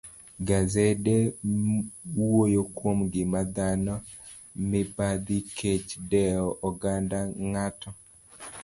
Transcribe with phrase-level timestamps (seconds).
[0.47, 1.15] gasede
[2.17, 3.95] wuoyo kuom ngima dhano,
[4.69, 7.19] mibadhi, kech, dewo oganda
[7.51, 7.89] ng'ato,